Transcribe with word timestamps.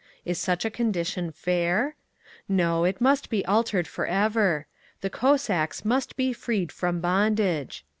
Is 0.25 0.39
such 0.39 0.65
a 0.65 0.71
condition 0.71 1.31
fair? 1.31 1.95
No, 2.49 2.85
it 2.85 2.99
must 2.99 3.29
be 3.29 3.45
altered 3.45 3.87
for 3.87 4.07
ever. 4.07 4.65
THE 5.01 5.11
COSSACKS 5.11 5.85
MUST 5.85 6.17
BE 6.17 6.33
FREED 6.33 6.71
FROM 6.71 7.01
BONDAGE. 7.01 7.85